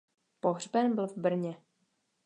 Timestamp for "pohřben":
0.39-0.95